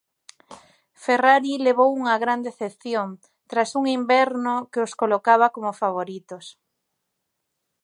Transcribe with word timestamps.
Ferrari 1.03 1.53
levou 1.67 1.89
unha 1.99 2.15
gran 2.23 2.39
decepción 2.47 3.07
tras 3.49 3.69
un 3.79 3.85
inverno 3.99 4.55
que 4.71 4.79
os 4.85 4.93
colocaba 5.01 5.47
como 5.55 5.71
favoritos. 5.81 6.45